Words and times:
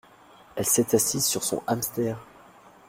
Elle 0.55 0.65
s'est 0.65 0.95
assise 0.95 1.25
sur 1.25 1.43
son 1.43 1.61
hamster. 1.67 2.25